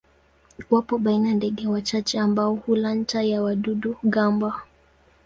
[0.69, 4.61] Wapo baina ndege wachache ambao hula nta ya wadudu-gamba.